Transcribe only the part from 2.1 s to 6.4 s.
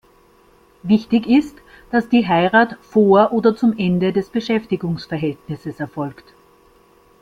Heirat vor oder zum Ende des Beschäftigungsverhältnisses erfolgt.